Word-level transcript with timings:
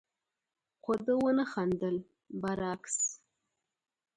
خو 0.83 0.93
ده 1.05 1.13
ونه 1.21 1.45
خندل، 1.53 1.97
برعکس، 2.41 2.97